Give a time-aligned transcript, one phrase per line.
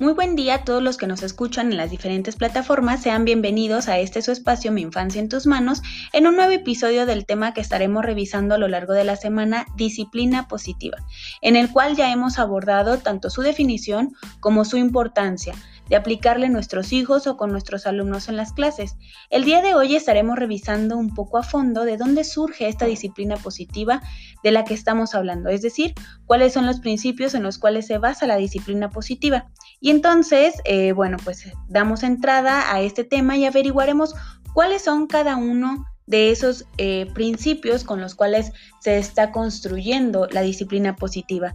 [0.00, 3.02] Muy buen día a todos los que nos escuchan en las diferentes plataformas.
[3.02, 5.82] Sean bienvenidos a este su espacio Mi Infancia en tus manos
[6.14, 9.66] en un nuevo episodio del tema que estaremos revisando a lo largo de la semana,
[9.76, 10.96] disciplina positiva,
[11.42, 15.54] en el cual ya hemos abordado tanto su definición como su importancia
[15.90, 18.96] de aplicarle a nuestros hijos o con nuestros alumnos en las clases.
[19.28, 23.36] El día de hoy estaremos revisando un poco a fondo de dónde surge esta disciplina
[23.36, 24.00] positiva
[24.42, 25.94] de la que estamos hablando, es decir,
[26.26, 29.50] cuáles son los principios en los cuales se basa la disciplina positiva.
[29.80, 34.14] Y entonces, eh, bueno, pues damos entrada a este tema y averiguaremos
[34.54, 40.42] cuáles son cada uno de esos eh, principios con los cuales se está construyendo la
[40.42, 41.54] disciplina positiva.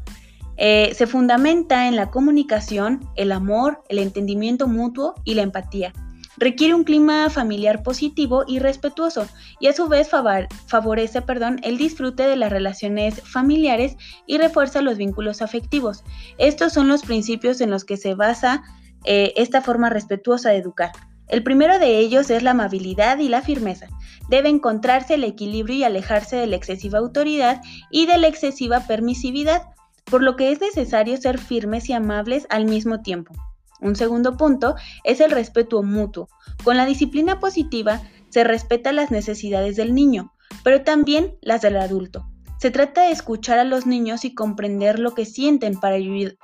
[0.58, 5.94] Eh, se fundamenta en la comunicación, el amor, el entendimiento mutuo y la empatía.
[6.38, 9.28] Requiere un clima familiar positivo y respetuoso
[9.59, 13.95] y a su vez favorece perdón, el disfrute de las relaciones familiares
[14.28, 16.03] y refuerza los vínculos afectivos.
[16.38, 18.64] Estos son los principios en los que se basa
[19.06, 20.92] eh, esta forma respetuosa de educar.
[21.28, 23.88] El primero de ellos es la amabilidad y la firmeza.
[24.30, 29.64] Debe encontrarse el equilibrio y alejarse de la excesiva autoridad y de la excesiva permisividad
[30.06, 33.34] por lo que es necesario ser firmes y amables al mismo tiempo.
[33.81, 36.30] Un segundo punto es el respeto mutuo.
[36.64, 42.25] Con la disciplina positiva se respeta las necesidades del niño, pero también las del adulto.
[42.58, 45.97] Se trata de escuchar a los niños y comprender lo que sienten para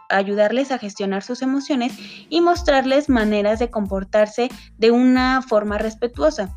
[0.09, 1.94] ayudarles a gestionar sus emociones
[2.30, 6.56] y mostrarles maneras de comportarse de una forma respetuosa.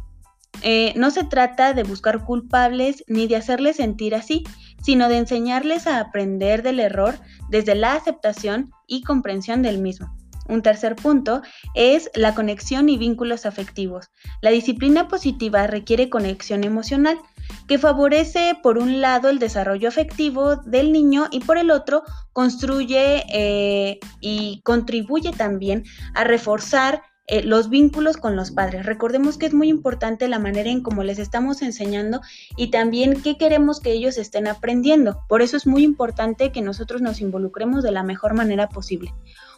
[0.63, 4.45] Eh, no se trata de buscar culpables ni de hacerles sentir así,
[4.85, 7.15] sino de enseñarles a aprender del error
[7.49, 10.15] desde la aceptación y comprensión del mismo.
[10.47, 11.41] Un tercer punto
[11.75, 14.11] es la conexión y vínculos afectivos.
[14.43, 17.19] La disciplina positiva requiere conexión emocional,
[17.67, 23.25] que favorece por un lado el desarrollo afectivo del niño y por el otro construye
[23.33, 25.85] eh, y contribuye también
[26.15, 28.85] a reforzar eh, los vínculos con los padres.
[28.85, 32.21] Recordemos que es muy importante la manera en cómo les estamos enseñando
[32.57, 35.25] y también qué queremos que ellos estén aprendiendo.
[35.27, 39.15] Por eso es muy importante que nosotros nos involucremos de la mejor manera posible.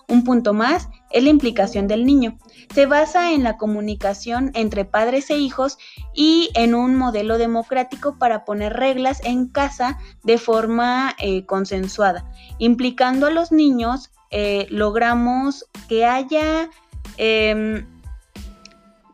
[0.09, 2.39] Un punto más es la implicación del niño.
[2.73, 5.79] Se basa en la comunicación entre padres e hijos
[6.15, 12.31] y en un modelo democrático para poner reglas en casa de forma eh, consensuada.
[12.59, 16.71] Implicando a los niños, eh, logramos que haya
[17.17, 17.87] Em,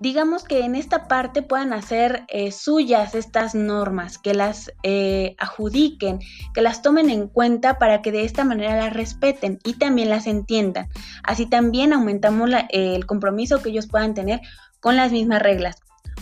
[0.01, 6.19] digamos que en esta parte puedan hacer eh, suyas estas normas, que las eh, adjudiquen,
[6.55, 10.27] que las tomen en cuenta para que de esta manera las respeten y también las
[10.27, 10.89] entiendan.
[11.23, 14.41] Así también aumentamos el compromiso que ellos puedan tener
[14.81, 15.77] con las mismas reglas.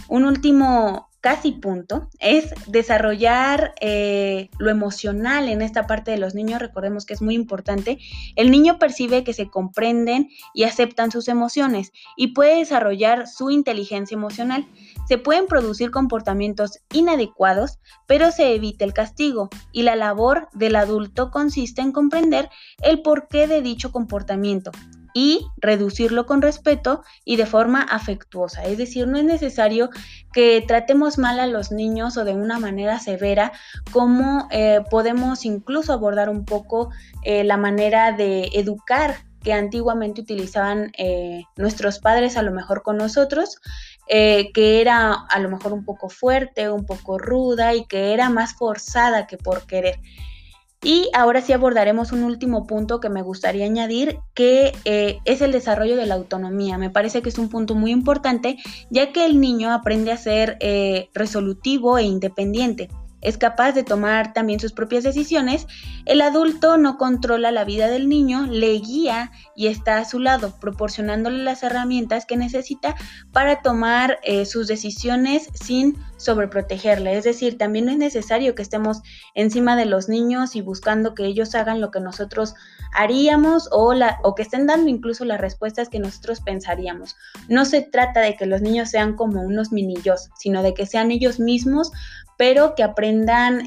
[0.08, 6.60] Un último casi punto es desarrollar eh, lo emocional en esta parte de los niños.
[6.60, 7.98] Recordemos que es muy importante.
[8.36, 14.14] El niño percibe que se comprenden y aceptan sus emociones y puede desarrollar su inteligencia
[14.14, 14.66] emocional.
[15.06, 21.30] Se pueden producir comportamientos inadecuados, pero se evita el castigo y la labor del adulto
[21.30, 22.48] consiste en comprender
[22.82, 24.70] el porqué de dicho comportamiento
[25.14, 28.64] y reducirlo con respeto y de forma afectuosa.
[28.64, 29.90] Es decir, no es necesario
[30.32, 33.52] que tratemos mal a los niños o de una manera severa,
[33.92, 36.90] como eh, podemos incluso abordar un poco
[37.24, 42.98] eh, la manera de educar que antiguamente utilizaban eh, nuestros padres a lo mejor con
[42.98, 43.58] nosotros,
[44.06, 48.54] que era a lo mejor un poco fuerte, un poco ruda y que era más
[48.54, 50.00] forzada que por querer.
[50.82, 55.52] Y ahora sí abordaremos un último punto que me gustaría añadir, que eh, es el
[55.52, 56.78] desarrollo de la autonomía.
[56.78, 58.56] Me parece que es un punto muy importante,
[58.88, 62.88] ya que el niño aprende a ser eh, resolutivo e independiente
[63.20, 65.66] es capaz de tomar también sus propias decisiones,
[66.06, 70.54] el adulto no controla la vida del niño, le guía y está a su lado,
[70.60, 72.94] proporcionándole las herramientas que necesita
[73.32, 77.16] para tomar eh, sus decisiones sin sobreprotegerle.
[77.16, 79.02] Es decir, también no es necesario que estemos
[79.34, 82.54] encima de los niños y buscando que ellos hagan lo que nosotros
[82.92, 83.94] haríamos o,
[84.34, 87.16] que estén dando incluso las respuestas que nosotros pensaríamos.
[87.48, 91.10] No se trata de que los niños sean como unos minillos, sino de que sean
[91.10, 91.92] ellos mismos
[92.40, 93.09] pero que aprendan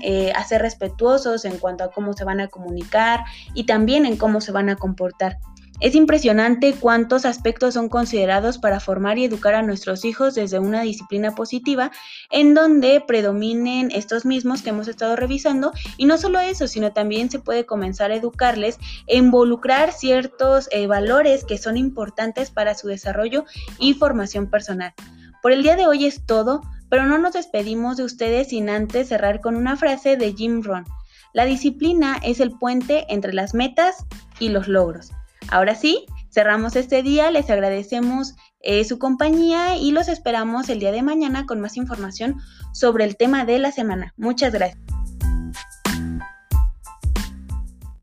[0.03, 3.23] eh, a ser respetuosos en cuanto a cómo se van a comunicar
[3.53, 5.37] y también en cómo se van a comportar.
[5.79, 10.81] Es impresionante cuántos aspectos son considerados para formar y educar a nuestros hijos desde una
[10.81, 11.91] disciplina positiva
[12.31, 17.29] en donde predominen estos mismos que hemos estado revisando y no solo eso, sino también
[17.29, 22.87] se puede comenzar a educarles e involucrar ciertos eh, valores que son importantes para su
[22.87, 23.43] desarrollo
[23.77, 24.93] y formación personal.
[25.41, 26.61] Por el día de hoy es todo.
[26.93, 30.85] Pero no nos despedimos de ustedes sin antes cerrar con una frase de Jim Rohn.
[31.33, 34.05] La disciplina es el puente entre las metas
[34.37, 35.09] y los logros.
[35.49, 40.91] Ahora sí, Cerramos este día, les agradecemos eh, su compañía y los esperamos el día
[40.91, 42.39] de mañana con más información
[42.73, 44.13] sobre el tema de la semana.
[44.17, 44.92] Muchas gracias.